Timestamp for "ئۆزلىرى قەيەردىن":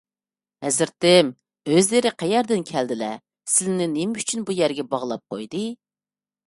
1.73-2.65